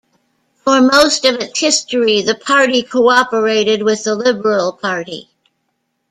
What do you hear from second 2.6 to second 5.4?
cooperated with the Liberal Party.